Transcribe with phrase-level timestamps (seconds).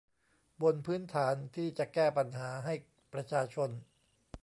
[0.61, 2.73] บนพื้นฐานที่จะแก้ปัญหาให้
[3.13, 3.69] ประชาชน